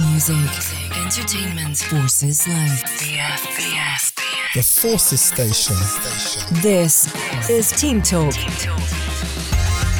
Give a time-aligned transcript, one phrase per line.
[0.00, 0.36] Music,
[0.96, 2.82] entertainment, forces life.
[2.82, 4.54] BF, BF, BF.
[4.54, 5.76] The Forces Station.
[6.62, 7.14] This
[7.50, 8.32] is Team Talk.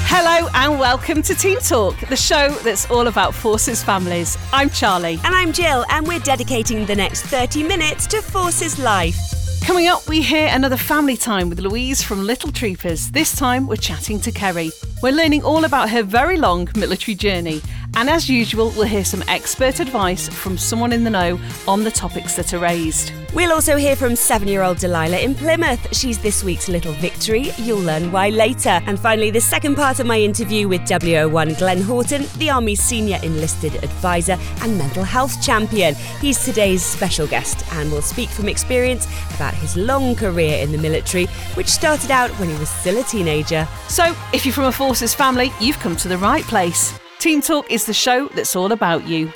[0.06, 4.38] Hello and welcome to Team Talk, the show that's all about Forces families.
[4.50, 5.20] I'm Charlie.
[5.24, 9.16] And I'm Jill, and we're dedicating the next 30 minutes to Forces Life.
[9.62, 13.10] Coming up, we hear another family time with Louise from Little Troopers.
[13.10, 14.72] This time, we're chatting to Kerry.
[15.02, 17.60] We're learning all about her very long military journey.
[17.94, 21.38] And as usual, we'll hear some expert advice from someone in the know
[21.68, 23.12] on the topics that are raised.
[23.34, 25.94] We'll also hear from seven year old Delilah in Plymouth.
[25.94, 27.50] She's this week's little victory.
[27.58, 28.80] You'll learn why later.
[28.86, 33.18] And finally, the second part of my interview with WO1 Glenn Horton, the Army's senior
[33.22, 35.94] enlisted advisor and mental health champion.
[36.20, 40.78] He's today's special guest and will speak from experience about his long career in the
[40.78, 43.68] military, which started out when he was still a teenager.
[43.88, 46.98] So, if you're from a Forces family, you've come to the right place.
[47.22, 49.32] Team Talk is the show that's all about you.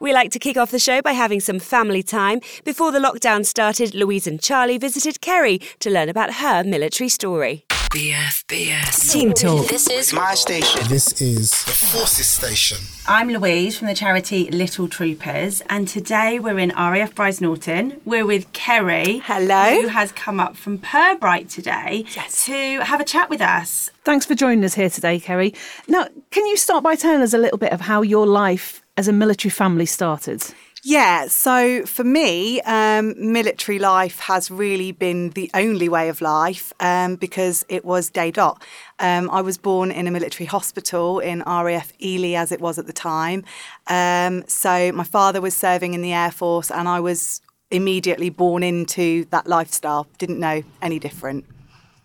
[0.00, 2.40] We like to kick off the show by having some family time.
[2.64, 7.66] Before the lockdown started, Louise and Charlie visited Kerry to learn about her military story.
[7.92, 9.12] BF, BS.
[9.12, 9.68] Team Talk.
[9.68, 10.80] This is my station.
[10.88, 12.78] This is the Forces Station.
[13.06, 18.00] I'm Louise from the charity Little Troopers, and today we're in RAF Brize Norton.
[18.06, 19.82] We're with Kerry, Hello.
[19.82, 22.06] who has come up from Pirbright today
[22.44, 23.90] to have a chat with us.
[24.04, 25.52] Thanks for joining us here today, Kerry.
[25.86, 29.06] Now, can you start by telling us a little bit of how your life as
[29.06, 30.42] a military family started?
[30.84, 36.72] Yeah, so for me, um, military life has really been the only way of life
[36.80, 38.60] um, because it was day dot.
[38.98, 42.88] Um, I was born in a military hospital in RAF Ely, as it was at
[42.88, 43.44] the time.
[43.86, 48.64] Um, so my father was serving in the Air Force, and I was immediately born
[48.64, 50.08] into that lifestyle.
[50.18, 51.44] Didn't know any different.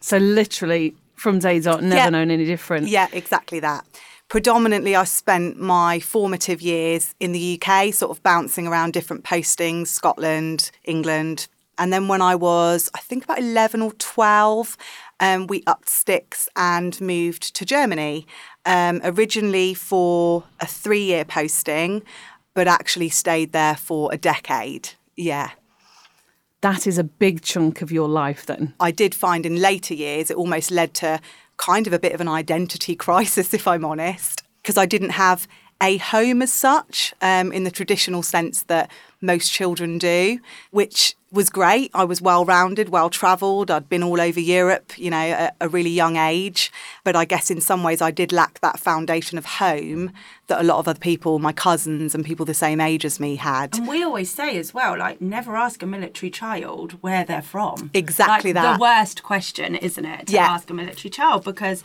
[0.01, 2.09] So, literally, from day dot, never Yeah.
[2.09, 2.89] known any different.
[2.89, 3.85] Yeah, exactly that.
[4.29, 9.87] Predominantly, I spent my formative years in the UK, sort of bouncing around different postings
[9.87, 11.47] Scotland, England.
[11.77, 14.77] And then when I was, I think about 11 or 12,
[15.21, 18.27] um, we upped sticks and moved to Germany,
[18.65, 22.03] um, originally for a three year posting,
[22.53, 24.89] but actually stayed there for a decade.
[25.15, 25.51] Yeah.
[26.61, 28.73] That is a big chunk of your life then.
[28.79, 31.21] I did find in later years it almost led to
[31.57, 35.47] kind of a bit of an identity crisis, if I'm honest, because I didn't have
[35.81, 38.89] a home as such um, in the traditional sense that
[39.21, 40.39] most children do,
[40.71, 41.91] which was great.
[41.93, 43.69] I was well rounded, well travelled.
[43.69, 46.71] I'd been all over Europe, you know, at a really young age.
[47.03, 50.11] But I guess in some ways I did lack that foundation of home
[50.47, 53.35] that a lot of other people, my cousins and people the same age as me,
[53.35, 53.77] had.
[53.77, 57.91] And we always say as well, like, never ask a military child where they're from.
[57.93, 58.77] Exactly Like, that.
[58.77, 60.45] The worst question, isn't it, to Yeah.
[60.47, 61.83] ask a military child because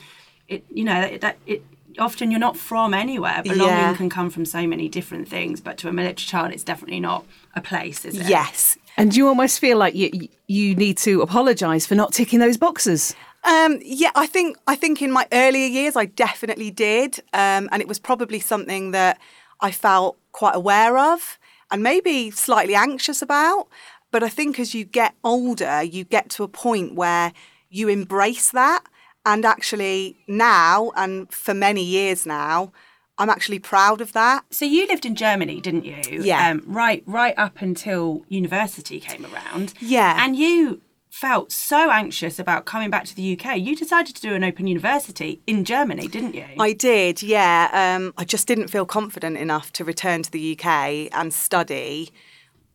[0.49, 1.63] it, you know, that, that it.
[1.99, 3.43] Often you're not from anywhere.
[3.43, 3.95] Belonging Yeah.
[3.97, 7.25] can come from so many different things, but to a military child, it's definitely not
[7.55, 8.27] a place, is it?
[8.27, 12.59] Yes, And you almost feel like you, you need to apologise for not ticking those
[12.59, 13.15] boxes.
[13.45, 17.81] Um, yeah, I think I think in my earlier years I definitely did, um, and
[17.81, 19.19] it was probably something that
[19.61, 21.39] I felt quite aware of
[21.71, 23.67] and maybe slightly anxious about.
[24.11, 27.33] But I think as you get older, you get to a point where
[27.71, 28.85] you embrace that,
[29.25, 32.73] and actually now and for many years now,
[33.19, 34.45] I'm actually proud of that.
[34.51, 36.01] So you lived in Germany, didn't you?
[36.23, 36.49] Yeah.
[36.51, 39.75] Um, right, right up until university came around.
[39.81, 40.25] Yeah.
[40.25, 40.81] And you
[41.11, 43.59] felt so anxious about coming back to the UK.
[43.59, 46.47] You decided to do an open university in Germany, didn't you?
[46.59, 47.69] I did, yeah.
[47.73, 52.11] Um, I just didn't feel confident enough to return to the UK and study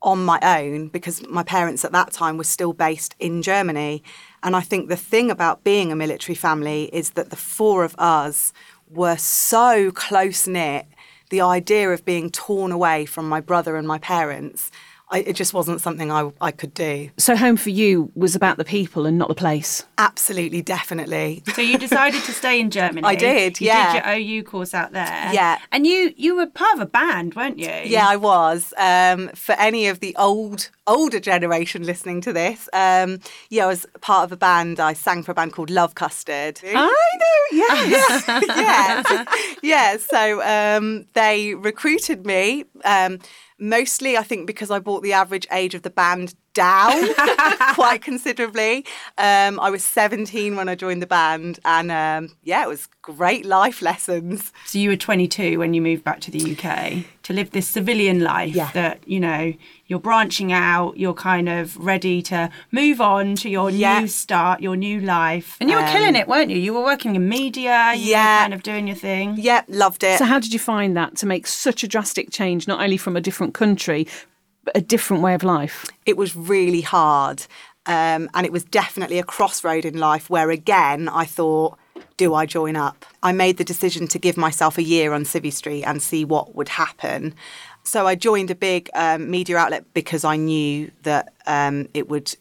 [0.08, 4.02] on my own because my parents at that time were still based in Germany.
[4.42, 7.94] And I think the thing about being a military family is that the four of
[8.00, 8.54] us
[8.90, 10.88] were so close knit.
[11.30, 14.72] The idea of being torn away from my brother and my parents,
[15.10, 17.10] I, it just wasn't something I, I could do.
[17.18, 19.86] So, home for you was about the people and not the place.
[19.98, 21.44] Absolutely, definitely.
[21.54, 23.04] so you decided to stay in Germany.
[23.06, 23.94] I did, yeah.
[23.94, 24.16] You yeah.
[24.16, 25.30] did your OU course out there.
[25.34, 25.60] Yeah.
[25.72, 27.72] And you you were part of a band, weren't you?
[27.86, 28.74] Yeah, I was.
[28.78, 33.20] Um, for any of the old, older generation listening to this, um,
[33.50, 34.80] yeah, I was part of a band.
[34.80, 36.60] I sang for a band called Love Custard.
[36.64, 38.24] I know, yes.
[38.48, 39.26] yeah,
[39.62, 39.98] yeah.
[39.98, 42.66] So um, they recruited me.
[42.84, 43.20] Um,
[43.60, 46.94] mostly, I think, because I brought the average age of the band down
[47.76, 48.84] quite considerably.
[49.18, 53.46] Um, I was 17 when I joined the band, and um, yeah, it was great
[53.46, 54.52] life lessons.
[54.66, 58.22] So you were 22 when you moved back to the UK to live this civilian
[58.22, 58.72] life Yeah.
[58.74, 59.54] that, you know,
[59.86, 64.00] you're branching out, you're kind of ready to move on to your Yeah.
[64.00, 65.58] new start, your new life.
[65.62, 66.58] And you were Um, killing it, weren't you?
[66.58, 68.38] You were working in media, you Yeah.
[68.38, 69.36] were kind of doing your thing.
[69.38, 70.18] Yeah, loved it.
[70.20, 73.16] So, how did you find that to make such a drastic change, not only from
[73.16, 74.37] a different country, but
[74.76, 75.86] a different way of life?
[76.06, 77.46] it was really hard.
[77.86, 81.78] Um, and it was definitely a crossroad in life where, again, I thought,
[82.18, 83.06] do I join up?
[83.24, 86.54] I made the decision to give myself a year on Civvy Street and see what
[86.56, 87.34] would happen.
[87.84, 92.36] So I joined a big um, media outlet because I knew that um, it would,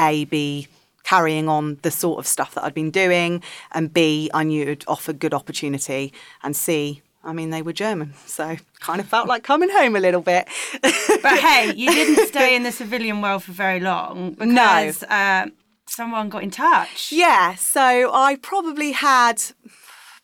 [0.00, 0.66] A, be
[1.04, 3.42] carrying on the sort of stuff that I'd been doing,
[3.72, 6.12] and B, I knew it would offer good opportunity,
[6.42, 10.00] and C, I mean, they were German, so kind of felt like coming home a
[10.00, 10.48] little bit.
[10.82, 15.46] But hey, you didn't stay in the civilian world for very long because uh,
[15.86, 17.12] someone got in touch.
[17.12, 19.42] Yeah, so I probably had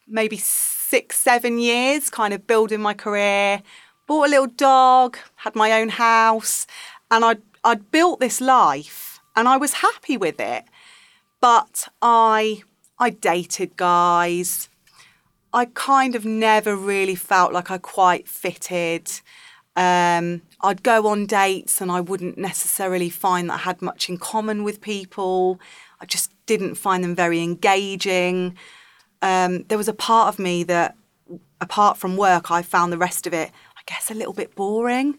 [0.09, 3.63] maybe six, seven years kind of building my career,
[4.07, 6.67] bought a little dog, had my own house,
[7.11, 10.65] and I'd, I'd built this life and I was happy with it.
[11.41, 12.63] But I,
[12.99, 14.69] I dated guys.
[15.53, 19.11] I kind of never really felt like I quite fitted.
[19.77, 24.19] Um, I'd go on dates and I wouldn't necessarily find that I had much in
[24.19, 25.61] common with people.
[26.01, 28.57] I just didn't find them very engaging.
[29.23, 30.97] Um, there was a part of me that,
[31.61, 35.19] apart from work, I found the rest of it, I guess, a little bit boring.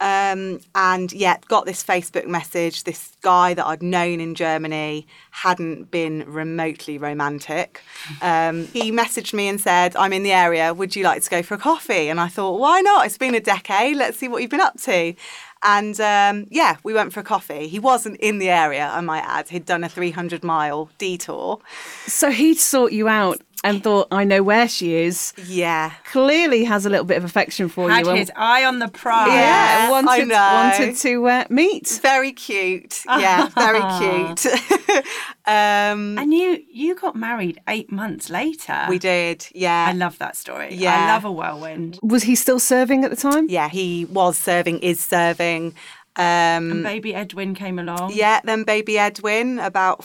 [0.00, 2.84] Um, and yet, got this Facebook message.
[2.84, 7.82] This guy that I'd known in Germany hadn't been remotely romantic.
[8.22, 10.72] Um, he messaged me and said, I'm in the area.
[10.72, 12.08] Would you like to go for a coffee?
[12.08, 13.04] And I thought, why not?
[13.04, 13.96] It's been a decade.
[13.96, 15.14] Let's see what you've been up to.
[15.62, 17.68] And um, yeah, we went for a coffee.
[17.68, 19.48] He wasn't in the area, I might add.
[19.50, 21.58] He'd done a 300 mile detour.
[22.06, 25.34] So, he'd sought you out and thought, I know where she is.
[25.46, 25.92] Yeah.
[26.06, 28.10] Clearly has a little bit of affection for Had you.
[28.10, 29.28] and- his eye on the prize.
[29.28, 30.34] yeah, I wanted, know.
[30.80, 32.00] wanted to uh, meet.
[32.02, 33.02] Very cute.
[33.06, 35.04] Yeah, very cute.
[35.50, 36.48] um, And you
[36.82, 38.86] you got married eight months later.
[38.88, 39.38] we did.
[39.54, 39.86] Yeah.
[39.90, 40.74] I love that story.
[40.74, 40.94] Yeah.
[41.06, 41.98] I love a whirlwind.
[42.02, 43.44] Was he still serving at the time?
[43.48, 45.74] yeah, he was serving, is serving.
[46.16, 48.12] Um, And baby Edwin came along.
[48.14, 50.04] yeah, then baby Edwin about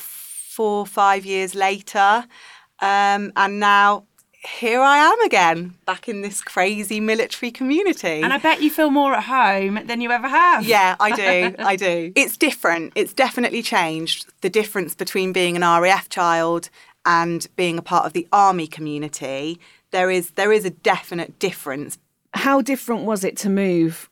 [0.56, 2.25] four, five years later.
[2.81, 4.06] Um, and now
[4.45, 8.21] here I am again, back in this crazy military community.
[8.21, 10.65] And I bet you feel more at home than you ever have.
[10.65, 11.56] Yeah, I do.
[11.63, 12.12] I do.
[12.15, 12.94] It's different.
[12.95, 14.27] It's definitely changed.
[14.42, 16.69] The difference between being an RAF child
[17.06, 19.59] and being a part of the army community,
[19.92, 21.98] there is there is a definite difference.
[22.33, 24.09] How different was it to move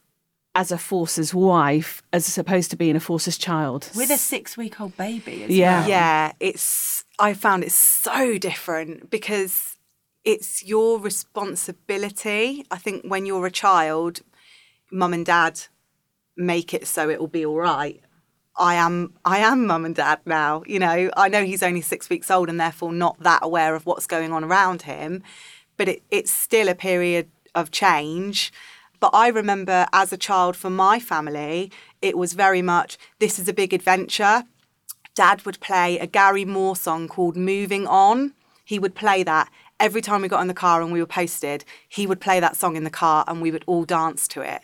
[0.56, 3.90] as a force's wife as opposed to being a force's child?
[3.96, 5.80] With a six week old baby as Yeah.
[5.82, 5.90] well.
[5.90, 9.78] Yeah, it's I found it so different because
[10.24, 12.66] it's your responsibility.
[12.72, 14.22] I think when you're a child,
[14.92, 15.62] mum and dad
[16.36, 18.02] make it so it will be all right.
[18.56, 20.64] I am I am mum and dad now.
[20.66, 23.86] You know, I know he's only six weeks old and therefore not that aware of
[23.86, 25.24] what's going on around him,
[25.76, 28.54] but it, it's still a period of change.
[29.00, 31.72] But I remember as a child for my family,
[32.02, 34.44] it was very much this is a big adventure.
[35.16, 38.34] Dad would play a Gary Moore song called Moving On.
[38.66, 39.52] He would play that
[39.84, 41.66] every time we got in the car and we were posted.
[41.90, 44.62] He would play that song in the car and we would all dance to it.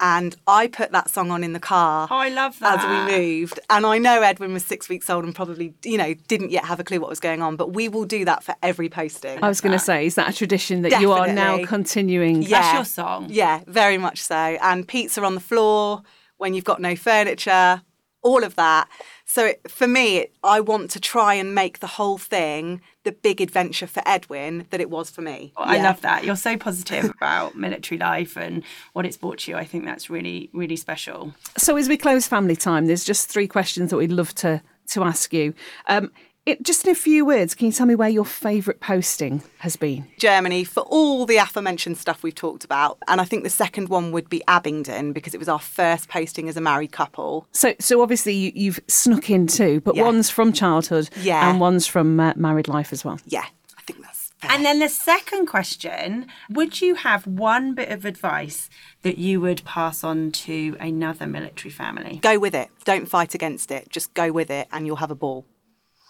[0.00, 2.80] And I put that song on in the car Oh, I love that.
[2.84, 3.60] as we moved.
[3.70, 6.80] And I know Edwin was six weeks old and probably, you know, didn't yet have
[6.80, 9.38] a clue what was going on, but we will do that for every posting.
[9.42, 12.42] I was going to say, is that a tradition that you are now continuing?
[12.42, 12.60] Yeah.
[12.60, 13.26] That's your song.
[13.30, 14.34] Yeah, very much so.
[14.34, 16.02] And pizza on the floor
[16.38, 17.82] when you've got no furniture,
[18.22, 18.88] all of that.
[19.26, 23.12] So it, for me, it, I want to try and make the whole thing the
[23.12, 25.52] big adventure for Edwin that it was for me.
[25.56, 25.82] Oh, I Yeah.
[25.84, 26.24] love that.
[26.24, 28.62] You're so positive about military life and
[28.94, 29.56] what it's brought to you.
[29.56, 31.34] I think that's really, really special.
[31.56, 35.02] So as we close family time, there's just three questions that we'd love to to
[35.02, 35.54] ask you.
[35.88, 36.10] Um,
[36.46, 39.76] it, just in a few words, can you tell me where your favourite posting has
[39.76, 40.06] been?
[40.18, 42.98] Germany for all the aforementioned stuff we've talked about.
[43.08, 46.48] And I think the second one would be Abingdon because it was our first posting
[46.48, 47.46] as a married couple.
[47.52, 50.02] So, so obviously you, you've snuck in two, but Yeah.
[50.04, 51.48] one's from childhood, Yeah.
[51.50, 53.18] and one's from uh, married life as well.
[53.24, 53.44] Yeah,
[53.78, 54.50] I think that's fair.
[54.50, 58.68] And then the second question Would you have one bit of advice
[59.00, 62.18] that you would pass on to another military family?
[62.22, 62.68] go with it.
[62.84, 63.88] Don't fight against it.
[63.88, 65.46] Just go with it and you'll have a ball.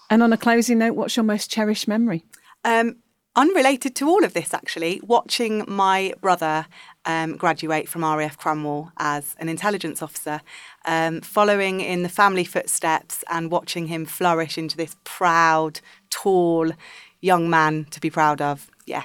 [0.09, 2.23] And on a closing note, what's your most cherished memory?
[2.63, 2.97] Um,
[3.37, 6.67] Unrelated to all of this, actually, watching my brother
[7.03, 10.39] um, graduate from RAF Cranwell as an intelligence officer,
[10.85, 16.71] um, following in the family footsteps and watching him flourish into this proud, tall
[17.19, 18.71] young man to be proud of.
[18.85, 19.03] Yeah.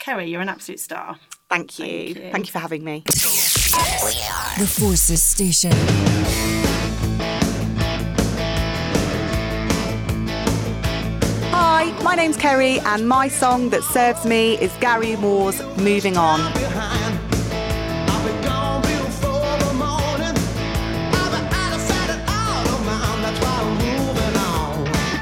[0.00, 1.16] Kerry, you're an absolute star.
[1.48, 1.86] Thank you.
[1.86, 2.32] Thank you.
[2.32, 3.04] Thank you for having me.
[3.06, 6.57] The Forces Station.
[11.80, 16.40] Hi, my name's Kerry, and my song that serves me is Gary Moore's Moving On.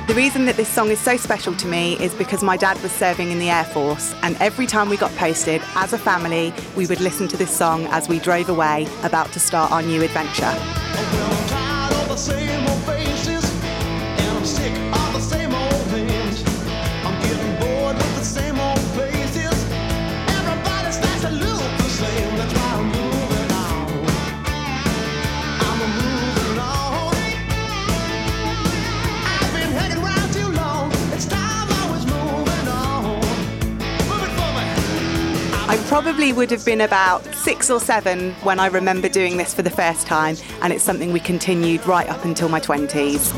[0.06, 2.90] The reason that this song is so special to me is because my dad was
[2.90, 6.86] serving in the Air Force, and every time we got posted, as a family, we
[6.86, 10.54] would listen to this song as we drove away, about to start our new adventure.
[36.02, 39.70] Probably would have been about six or seven when I remember doing this for the
[39.70, 43.32] first time, and it's something we continued right up until my 20s.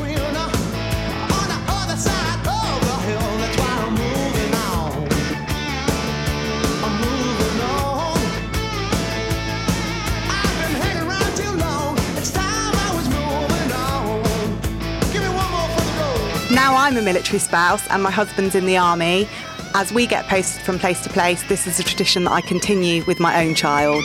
[16.51, 19.29] Now I'm a military spouse and my husband's in the army.
[19.75, 23.03] As we get posted from place to place, this is a tradition that I continue
[23.05, 24.03] with my own child.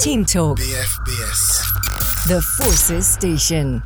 [0.00, 0.58] Team Talk.
[0.58, 2.28] BFBS.
[2.28, 3.82] The Forces Station.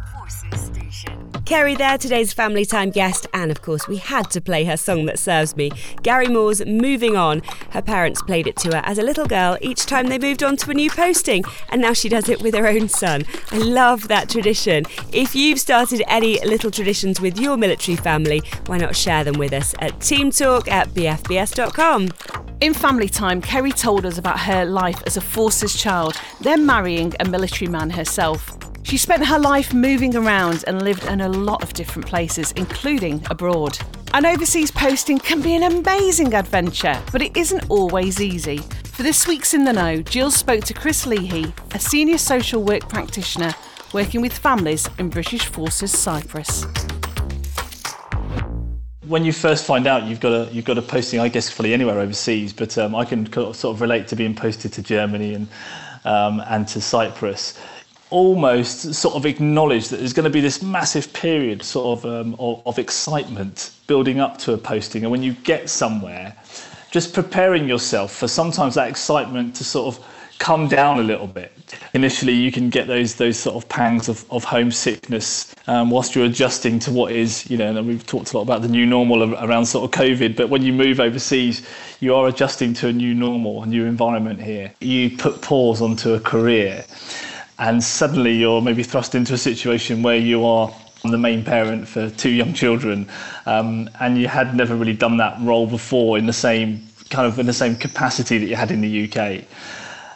[1.45, 5.05] Kerry there, today's family time guest, and of course, we had to play her song
[5.05, 5.71] that serves me,
[6.03, 7.43] Gary Moore's Moving On.
[7.71, 10.57] Her parents played it to her as a little girl each time they moved on
[10.57, 13.25] to a new posting, and now she does it with her own son.
[13.51, 14.87] I love that tradition.
[15.13, 19.53] If you've started any little traditions with your military family, why not share them with
[19.53, 22.09] us at teamtalk at bfbs.com?
[22.63, 27.13] In family time, Kerry told us about her life as a forces child, then marrying
[27.21, 28.57] a military man herself.
[28.85, 33.25] She spent her life moving around and lived in a lot of different places, including
[33.31, 33.79] abroad.
[34.13, 38.59] An overseas posting can be an amazing adventure, but it isn't always easy.
[38.85, 42.89] For this week's In the Know, Jill spoke to Chris Leahy, a senior social work
[42.89, 43.55] practitioner
[43.93, 46.67] working with families in British Forces Cyprus.
[49.07, 51.75] when you first find out you've got a you've got a posting, I guess fully
[51.75, 55.49] anywhere overseas, but um, I can sort of relate to being posted to Germany and
[56.05, 57.59] um, and to Cyprus.
[58.11, 62.37] Almost sort of acknowledge that there's going to be this massive period sort of, um,
[62.39, 66.37] of of excitement building up to a posting, and when you get somewhere,
[66.91, 70.05] just preparing yourself for sometimes that excitement to sort of
[70.39, 71.53] come down a little bit.
[71.95, 76.27] Initially, you can get those those sort of pangs of, of homesickness um, whilst you're
[76.27, 79.35] adjusting to what is, you know, and we've talked a lot about the new normal
[79.43, 81.67] around sort of COVID, but when you move overseas,
[82.01, 84.73] you are adjusting to a new normal, a new environment here.
[84.81, 86.85] You put pause onto a career,
[87.59, 92.09] and suddenly you're maybe thrust into a situation where you are the main parent for
[92.11, 93.07] two young children,
[93.45, 97.39] um, and you had never really done that role before in the same kind of
[97.39, 99.45] in the same capacity that you had in the UK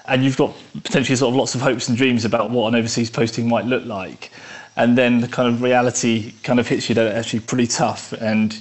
[0.09, 0.55] and you've got
[0.85, 3.85] potentially sort of lots of hopes and dreams about what an overseas posting might look
[3.85, 4.31] like.
[4.79, 8.13] And then the kind of reality kind of hits you that actually pretty tough.
[8.13, 8.57] And,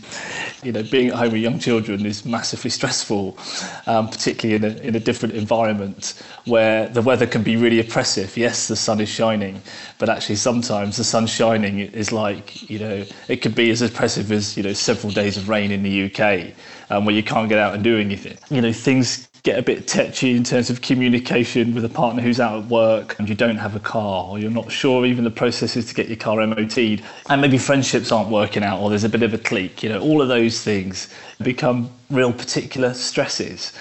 [0.64, 3.38] you know, being at home with young children is massively stressful,
[3.86, 8.36] um, particularly in a, in a different environment where the weather can be really oppressive.
[8.36, 9.62] Yes, the sun is shining,
[10.00, 14.32] but actually sometimes the sun shining is like, you know, it could be as oppressive
[14.32, 16.56] as, you know, several days of rain in the UK
[16.90, 18.40] um, where you can't get out and do anything.
[18.50, 22.38] You know, things get a bit tetchy in terms of communication with a partner who's
[22.38, 25.32] out at work and you don't have a car or you're not sure even the
[25.32, 29.10] processes to get your car MOT'd and maybe friendships aren't working out or there's a
[29.10, 31.08] bit of a clique you know all of those things
[31.42, 33.72] become real particular stresses.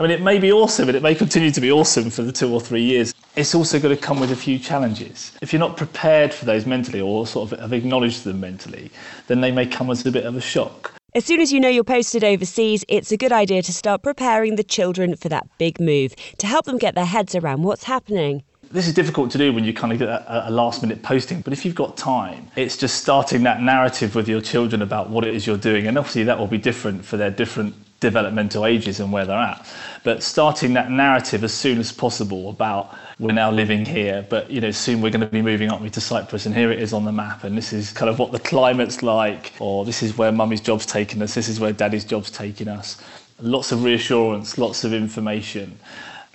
[0.00, 2.32] I mean it may be awesome and it may continue to be awesome for the
[2.32, 3.14] two or three years.
[3.36, 5.30] It's also going to come with a few challenges.
[5.40, 8.90] If you're not prepared for those mentally or sort of have acknowledged them mentally
[9.28, 11.68] then they may come as a bit of a shock As soon as you know
[11.68, 15.78] you're posted overseas, it's a good idea to start preparing the children for that big
[15.78, 18.42] move to help them get their heads around what's happening.
[18.72, 21.40] This is difficult to do when you kind of get a, a last minute posting,
[21.42, 25.24] but if you've got time, it's just starting that narrative with your children about what
[25.24, 25.86] it is you're doing.
[25.86, 29.64] And obviously, that will be different for their different developmental ages and where they're at.
[30.02, 34.60] But starting that narrative as soon as possible about we're now living here, but you
[34.60, 37.04] know soon we're going to be moving up to Cyprus, and here it is on
[37.04, 40.32] the map, and this is kind of what the climate's like, or this is where
[40.32, 43.02] mummy's job's taking us, this is where daddy's job's taking us.
[43.40, 45.78] Lots of reassurance, lots of information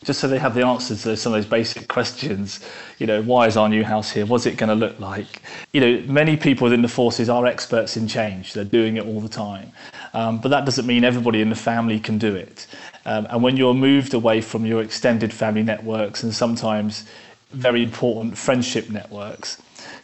[0.03, 2.65] just so they have the answers to some of those basic questions.
[2.99, 4.25] You know, why is our new house here?
[4.25, 5.41] What's it going to look like?
[5.73, 8.53] You know, many people within the forces are experts in change.
[8.53, 9.71] They're doing it all the time.
[10.13, 12.67] Um, but that doesn't mean everybody in the family can do it.
[13.09, 17.05] Um, and when you're moved away from your extended family networks and sometimes
[17.53, 19.59] very important friendship networks,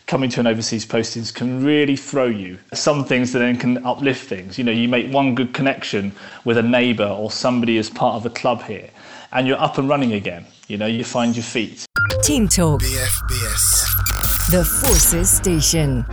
[0.08, 2.58] coming to an overseas postings can really throw you.
[2.74, 4.58] Some things that then can uplift things.
[4.58, 6.14] You know, you make one good connection
[6.46, 8.90] with a neighbour or somebody as part of a club here
[9.34, 10.48] and you're up and running again.
[10.68, 11.86] You know, you find your feet.
[12.24, 14.50] Team Talk, BFBS.
[14.50, 16.04] the Forces Station.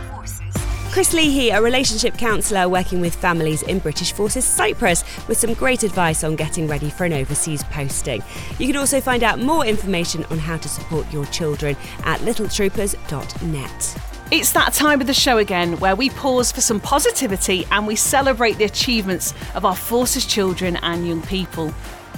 [0.93, 5.81] Chris Leahy, a relationship counsellor working with families in British Forces Cyprus, with some great
[5.81, 8.21] advice on getting ready for an overseas posting.
[8.59, 13.97] You can also find out more information on how to support your children at littletroopers.net.
[14.31, 17.95] It's that time of the show again where we pause for some positivity and we
[17.95, 21.73] celebrate the achievements of our Forces children and young people.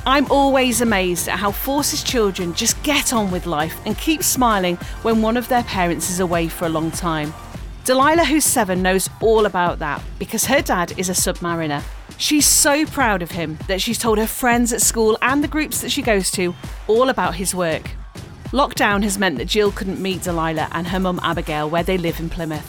[0.05, 4.75] I'm always amazed at how Forces children just get on with life and keep smiling
[5.01, 7.33] when one of their parents is away for a long time.
[7.85, 11.83] Delilah, who's seven, knows all about that because her dad is a submariner.
[12.17, 15.81] She's so proud of him that she's told her friends at school and the groups
[15.81, 16.55] that she goes to
[16.87, 17.91] all about his work.
[18.51, 22.19] Lockdown has meant that Jill couldn't meet Delilah and her mum Abigail where they live
[22.19, 22.65] in Plymouth.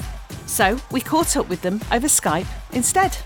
[0.48, 3.16] So we caught up with them over Skype instead.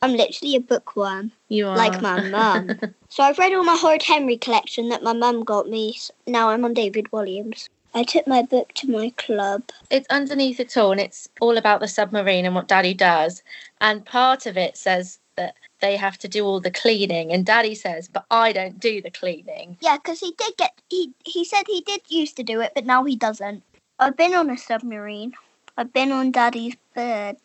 [0.00, 1.76] I'm literally a bookworm, You are.
[1.76, 2.70] like my mum.
[3.08, 5.90] so I've read all my Horrid Henry collection that my mum got me.
[5.94, 7.68] s- Now I'm on David Walliams.
[7.94, 9.64] I took my book to my club.
[9.90, 13.42] It's underneath it all, and it's all about the submarine and what Daddy does.
[13.80, 17.74] And part of it says that they have to do all the cleaning, and Daddy
[17.74, 21.64] says, "But I don't do the cleaning." Yeah, because he did get he he said
[21.66, 23.62] he did used to do it, but now he doesn't.
[23.98, 25.34] I've been on a submarine.
[25.76, 27.36] I've been on Daddy's bed,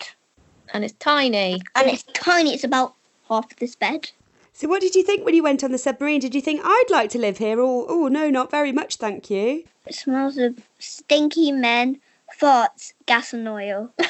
[0.72, 1.60] And it's tiny.
[1.74, 2.54] and it's tiny.
[2.54, 2.94] It's about
[3.28, 4.10] half of this bed.
[4.52, 6.20] So, what did you think when you went on the submarine?
[6.20, 9.30] Did you think I'd like to live here, or oh no, not very much, thank
[9.30, 9.64] you?
[9.88, 11.98] It smells of stinky men,
[12.38, 13.90] farts, gas, and oil.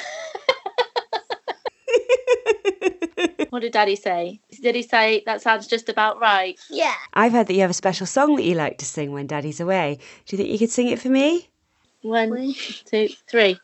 [3.50, 4.40] What did Daddy say?
[4.60, 6.58] Did he say that sounds just about right?
[6.68, 6.94] Yeah.
[7.14, 9.58] I've heard that you have a special song that you like to sing when Daddy's
[9.58, 9.98] away.
[10.26, 11.48] Do you think you could sing it for me?
[12.02, 13.58] One, two, three.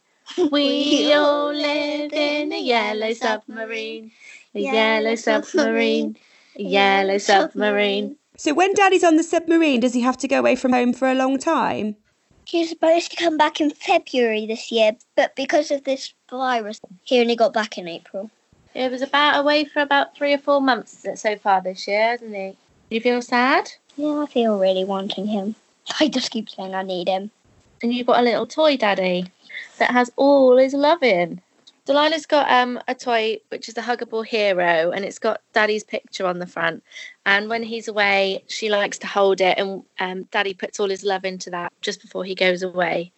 [0.50, 4.10] We all live in a yellow submarine,
[4.54, 6.16] a yellow submarine,
[6.56, 8.16] a yellow submarine.
[8.36, 11.08] So, when Daddy's on the submarine, does he have to go away from home for
[11.08, 11.96] a long time?
[12.46, 16.80] He was supposed to come back in February this year, but because of this virus,
[17.02, 18.30] he only got back in April.
[18.74, 22.34] It was about away for about three or four months so far this year, hasn't
[22.34, 22.50] he?
[22.90, 23.70] Do you feel sad?
[23.96, 25.54] Yeah, I feel really wanting him.
[26.00, 27.30] I just keep saying I need him.
[27.82, 29.26] And you've got a little toy, Daddy,
[29.78, 31.40] that has all his love in.
[31.86, 36.26] Delilah's got um, a toy which is the Huggable Hero, and it's got Daddy's picture
[36.26, 36.82] on the front.
[37.26, 41.04] And when he's away, she likes to hold it, and um, Daddy puts all his
[41.04, 43.12] love into that just before he goes away.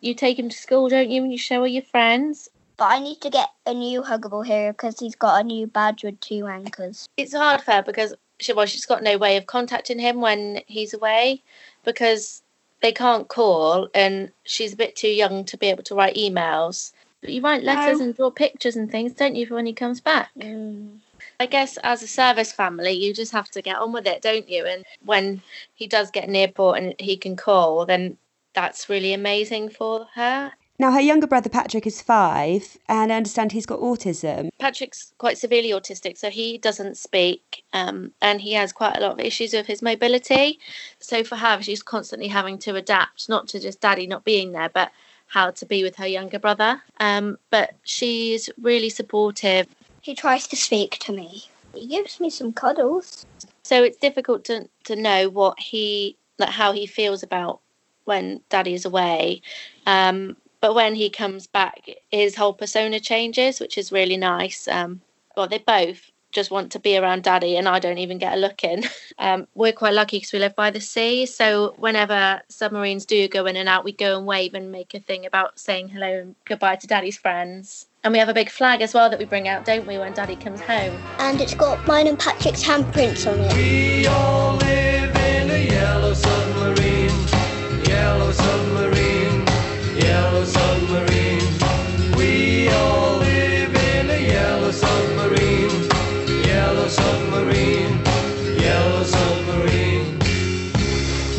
[0.00, 1.22] You take him to school, don't you?
[1.22, 2.48] And you show her your friends.
[2.76, 6.04] But I need to get a new huggable hero because he's got a new badge
[6.04, 7.08] with two anchors.
[7.16, 10.62] It's hard for her because she, well, she's got no way of contacting him when
[10.68, 11.42] he's away
[11.84, 12.42] because
[12.80, 16.92] they can't call, and she's a bit too young to be able to write emails.
[17.20, 18.04] But you write letters No.
[18.04, 20.30] and draw pictures and things, don't you, for when he comes back?
[20.38, 20.98] Mm.
[21.40, 24.48] I guess as a service family, you just have to get on with it, don't
[24.48, 24.64] you?
[24.66, 25.42] And when
[25.74, 28.18] he does get near port and he can call, then
[28.54, 30.52] that's really amazing for her.
[30.80, 34.48] Now, her younger brother Patrick is five, and I understand he's got autism.
[34.60, 39.12] Patrick's quite severely autistic, so he doesn't speak, um, and he has quite a lot
[39.12, 40.60] of issues with his mobility.
[41.00, 44.68] So for her, she's constantly having to adapt, not to just daddy not being there,
[44.68, 44.92] but
[45.28, 46.82] how to be with her younger brother.
[46.98, 49.66] Um, but she's really supportive.
[50.00, 51.44] He tries to speak to me.
[51.74, 53.26] He gives me some cuddles.
[53.62, 57.60] So it's difficult to to know what he like how he feels about
[58.04, 59.42] when daddy is away.
[59.86, 64.66] Um, but when he comes back, his whole persona changes, which is really nice.
[64.66, 65.02] Um,
[65.36, 68.40] well, they both just want to be around daddy, and I don't even get a
[68.40, 68.84] look in.
[69.20, 71.26] Um, we're quite lucky because we live by the sea.
[71.26, 75.00] So whenever submarines do go in and out, we go and wave and make a
[75.00, 77.86] thing about saying hello and goodbye to daddy's friends.
[78.04, 80.12] And we have a big flag as well that we bring out, don't we, when
[80.12, 80.96] daddy comes home?
[81.18, 83.54] And it's got mine and Patrick's handprints on it.
[83.54, 86.48] We all live in a yellow submarine.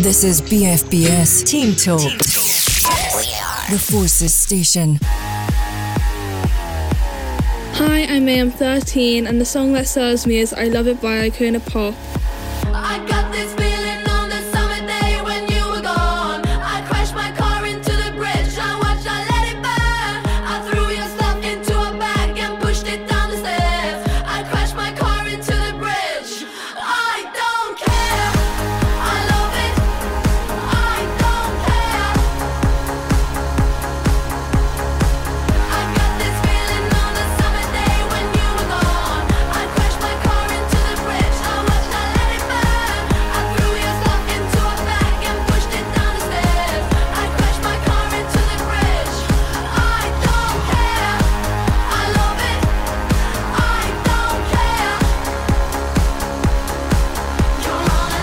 [0.10, 2.00] This is BFBS Team Talk.
[2.00, 3.69] Team Talk.
[3.69, 4.98] The Forces Station.
[7.74, 8.41] Hi, I'm May.
[8.41, 11.93] I'm 13, and the song that serves me is I Love It by Icona Pop.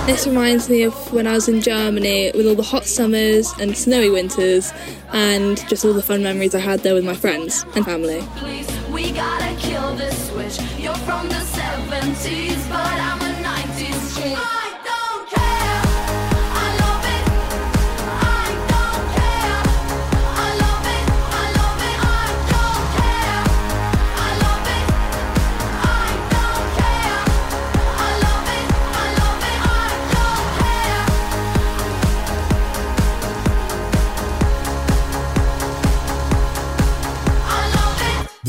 [0.06, 3.76] This reminds me of when I was in Germany with all the hot summers and
[3.76, 4.72] snowy winters
[5.12, 8.20] and just all the fun memories I had there with my friends and family.
[14.20, 14.46] BFBS.
[14.50, 14.55] The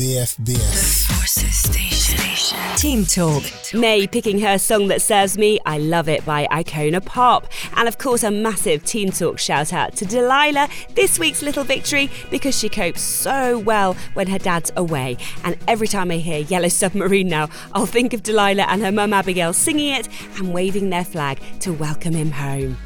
[0.08, 2.76] Forces Station.
[2.78, 3.42] Team Talk.
[3.74, 7.46] May picking her song that serves me, I Love It by Icona Pop.
[7.76, 12.10] And of course, a massive Team Talk shout out to Delilah, this week's little victory,
[12.30, 15.18] because she copes so well when her dad's away.
[15.44, 19.12] And every time I hear Yellow Submarine now, I'll think of Delilah and her mum
[19.12, 22.78] Abigail singing it and waving their flag to welcome him home.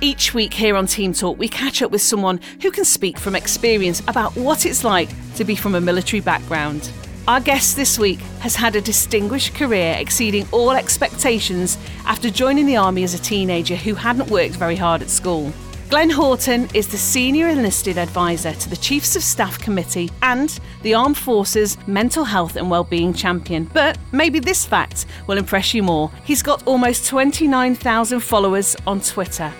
[0.00, 3.34] Each week here on Team Talk, we catch up with someone who can speak from
[3.34, 6.88] experience about what it's like to be from a military background.
[7.26, 12.76] Our guest this week has had a distinguished career exceeding all expectations after joining the
[12.76, 15.52] Army as a teenager who hadn't worked very hard at school.
[15.90, 20.94] Glenn Horton is the Senior Enlisted Advisor to the Chiefs of Staff Committee and the
[20.94, 23.64] Armed Forces Mental Health and Wellbeing Champion.
[23.74, 26.12] But maybe this fact will impress you more.
[26.24, 29.52] He's got almost 29,000 followers on Twitter.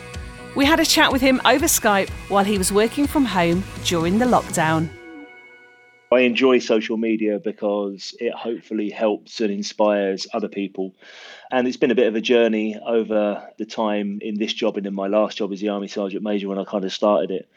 [0.59, 4.19] We had a chat with him over Skype while he was working from home during
[4.19, 4.89] the lockdown.
[6.11, 10.97] I enjoy social media because it hopefully helps and inspires other people.
[11.53, 14.85] And it's been a bit of a journey over the time in this job and
[14.85, 17.49] in my last job as the Army Sergeant Major when I kind of started it.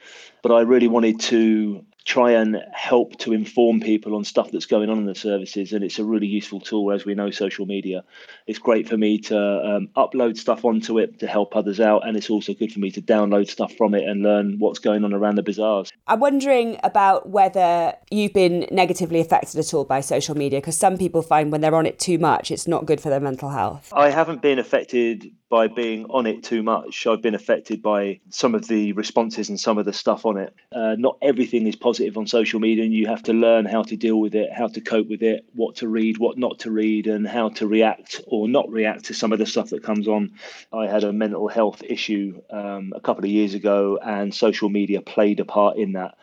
[0.43, 4.89] But I really wanted to try and help to inform people on stuff that's going
[4.89, 8.03] on in the services and it's a really useful tool as we know social media
[8.47, 12.17] it's great for me to um, upload stuff onto it to help others out and
[12.17, 15.13] it's also good for me to download stuff from it and learn what's going on
[15.13, 20.35] around the bazaars i'm wondering about whether you've been negatively affected at all by social
[20.35, 23.09] media because some people find when they're on it too much it's not good for
[23.09, 27.05] their mental health i haven't been affected by being on it too much.
[27.05, 30.55] I've been affected by some of the responses and some of the stuff on it.
[30.71, 33.95] Uh, not everything is positive on social media, and you have to learn how to
[33.95, 37.07] deal with it, how to cope with it, what to read, what not to read,
[37.07, 40.31] and how to react or not react to some of the stuff that comes on.
[40.71, 45.01] I had a mental health issue um, a couple of years ago, and social media
[45.01, 46.17] played a part in that.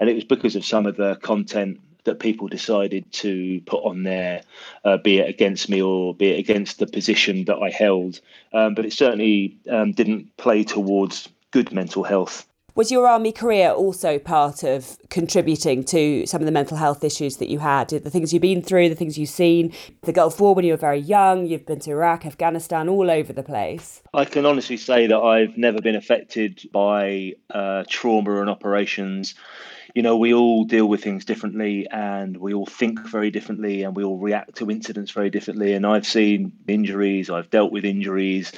[0.00, 4.02] And it was because of some of the content that people decided to put on
[4.02, 4.42] there,
[4.84, 8.20] uh, be it against me or be it against the position that I held.
[8.52, 12.46] Um, but it certainly um, didn't play towards good mental health.
[12.76, 17.36] Was your army career also part of contributing to some of the mental health issues
[17.36, 17.90] that you had?
[17.90, 20.76] The things you've been through, the things you've seen, the Gulf War when you were
[20.76, 24.02] very young, you've been to Iraq, Afghanistan, all over the place.
[24.12, 29.36] I can honestly say that I've never been affected by uh, trauma and operations
[29.94, 33.94] you know, we all deal with things differently and we all think very differently and
[33.94, 35.74] we all react to incidents very differently.
[35.74, 38.52] And I've seen injuries, I've dealt with injuries,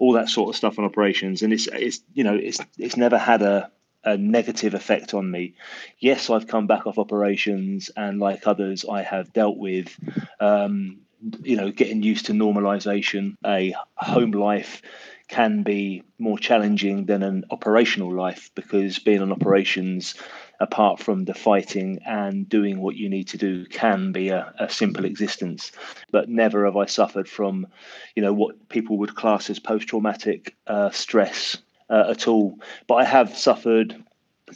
[0.00, 1.42] all that sort of stuff on operations.
[1.42, 3.70] And it's, it's you know, it's, it's never had a,
[4.02, 5.54] a negative effect on me.
[6.00, 9.94] Yes, I've come back off operations, and like others, I have dealt with,
[10.40, 11.00] um,
[11.42, 14.80] you know, getting used to normalization, a home life
[15.28, 20.14] can be more challenging than an operational life because being on operations
[20.60, 24.68] apart from the fighting and doing what you need to do can be a, a
[24.68, 25.72] simple existence.
[26.10, 27.66] But never have i suffered from
[28.14, 31.56] you know what people would class as post-traumatic uh, stress
[31.88, 32.58] uh, at all.
[32.86, 34.04] But i have suffered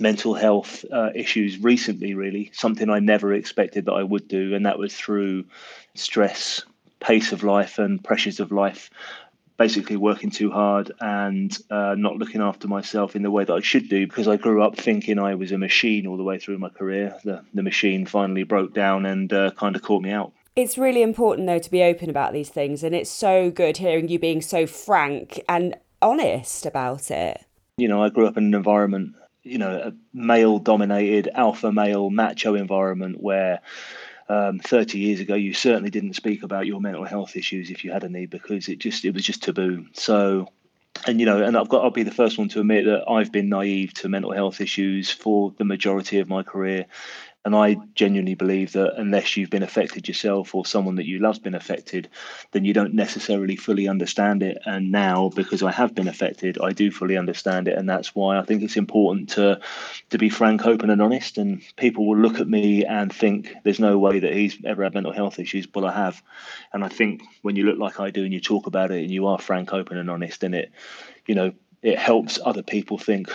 [0.01, 4.67] mental health uh, issues recently really something i never expected that i would do and
[4.67, 5.45] that was through
[5.95, 6.65] stress
[7.01, 8.91] pace of life and pressures of life
[9.57, 13.61] basically working too hard and uh, not looking after myself in the way that I
[13.61, 16.59] should do because I grew up thinking I was a machine all the way through
[16.59, 17.17] my career.
[17.25, 20.33] The, the machine finally broke down and uh, kind of caught me out.
[20.57, 22.85] It's really important, though, to be open about these things.
[22.85, 27.45] And it's so good hearing you being so frank and honest about it.
[27.77, 32.11] You know, I grew up in an environment, you know, a male dominated, alpha male,
[32.11, 33.61] macho environment where
[34.29, 37.93] um, 30 years ago, you certainly didn't speak about your mental health issues if you
[37.93, 39.87] had any because it just it was just taboo.
[39.93, 40.49] So,
[41.07, 43.33] and you know, and I've got I'll be the first one to admit that I've
[43.33, 46.87] been naive to mental health issues for the majority of my career,
[47.45, 51.39] and I genuinely believe that unless you've been affected yourself or someone that you love's
[51.39, 52.09] been affected,
[52.53, 54.59] then you don't necessarily fully understand it.
[54.65, 57.77] And now, because I have been affected, I do fully understand it.
[57.77, 59.61] And that's why I think it's important to
[60.09, 61.37] to be frank, open, and honest.
[61.37, 64.95] And people will look at me and think there's no way that he's ever had
[64.95, 66.23] mental health issues, but I have.
[66.73, 69.11] And I think when you look like I do and you talk about it and
[69.11, 70.73] you are frank, open, and honest, and it,
[71.27, 71.53] you know,
[71.83, 73.31] it helps other people think,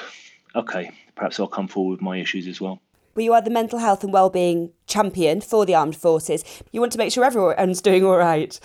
[0.55, 2.81] okay, perhaps I'll come forward with my issues as well.
[3.19, 6.45] Well, you are the mental health and well-being champion for the armed forces.
[6.71, 8.57] You want to make sure everyone's doing all right.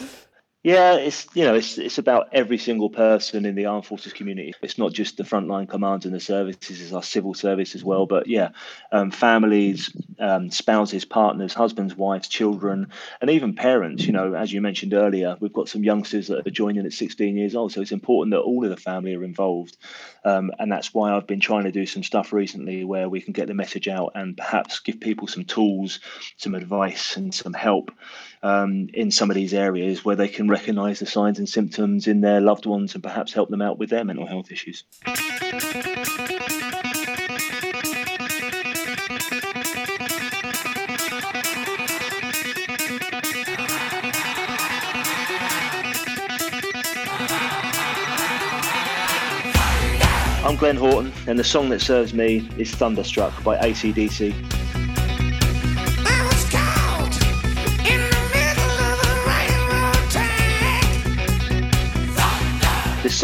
[0.64, 4.54] Yeah, it's you know it's it's about every single person in the armed forces community.
[4.62, 8.06] It's not just the frontline commands and the services; it's our civil service as well.
[8.06, 8.48] But yeah,
[8.90, 12.86] um, families, um, spouses, partners, husbands, wives, children,
[13.20, 14.06] and even parents.
[14.06, 17.36] You know, as you mentioned earlier, we've got some youngsters that are joining at 16
[17.36, 19.76] years old, so it's important that all of the family are involved.
[20.24, 23.34] Um, and that's why I've been trying to do some stuff recently where we can
[23.34, 26.00] get the message out and perhaps give people some tools,
[26.38, 27.90] some advice, and some help
[28.42, 32.20] um, in some of these areas where they can recognize the signs and symptoms in
[32.20, 34.84] their loved ones and perhaps help them out with their mental health issues.
[50.44, 54.53] I'm Glenn Horton, and the song that serves me is Thunderstruck by ACDC.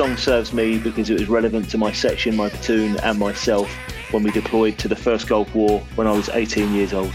[0.00, 3.70] Song serves me because it was relevant to my section, my platoon, and myself
[4.12, 7.12] when we deployed to the first Gulf War when I was 18 years old.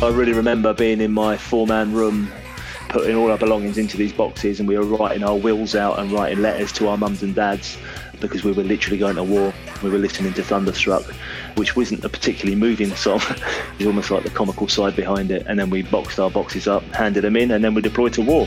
[0.00, 2.30] I really remember being in my four man room,
[2.88, 6.12] putting all our belongings into these boxes, and we were writing our wills out and
[6.12, 7.76] writing letters to our mums and dads
[8.20, 9.52] because we were literally going to war.
[9.82, 11.04] We were listening to Thunderstruck,
[11.56, 13.20] which wasn't a particularly moving song.
[13.78, 15.44] it's almost like the comical side behind it.
[15.46, 18.22] And then we boxed our boxes up, handed them in, and then we deployed to
[18.22, 18.46] war.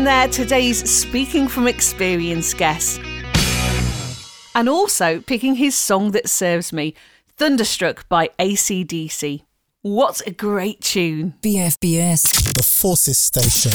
[0.00, 3.02] Glenn there, today's Speaking from Experience guest.
[4.54, 6.94] And also picking his song that serves me,
[7.36, 9.42] Thunderstruck by ACDC.
[9.82, 11.34] What a great tune.
[11.42, 13.72] BFBS, the Forces Station.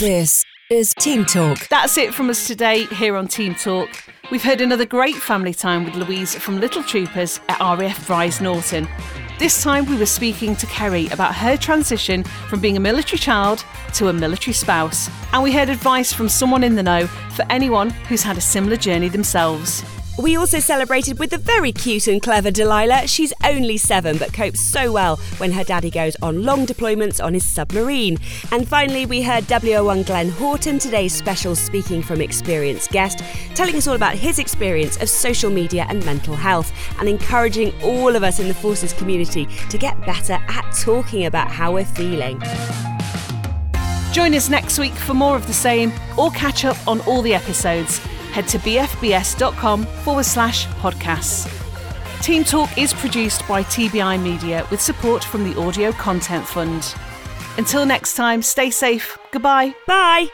[0.00, 1.68] This is Team Talk.
[1.68, 3.90] That's it from us today here on Team Talk.
[4.30, 8.88] We've heard another great family time with Louise from Little Troopers at RAF Brize Norton.
[9.38, 13.66] This time we were speaking to Kerry about her transition from being a military child
[13.92, 15.10] to a military spouse.
[15.34, 18.76] And we heard advice from someone in the know for anyone who's had a similar
[18.76, 19.84] journey themselves.
[20.18, 23.06] We also celebrated with the very cute and clever Delilah.
[23.06, 27.34] She's only seven, but copes so well when her daddy goes on long deployments on
[27.34, 28.16] his submarine.
[28.50, 33.18] And finally, we heard WO1 Glenn Horton, today's special Speaking from Experience guest,
[33.54, 38.16] telling us all about his experience of social media and mental health, and encouraging all
[38.16, 42.40] of us in the Forces community to get better at talking about how we're feeling.
[44.12, 47.34] Join us next week for more of the same, or catch up on all the
[47.34, 48.00] episodes.
[48.36, 51.50] Head to bfbs.com forward slash podcasts.
[52.22, 56.94] Team Talk is produced by TBI Media with support from the Audio Content Fund.
[57.56, 59.16] Until next time, stay safe.
[59.30, 59.74] Goodbye.
[59.86, 60.28] Bye.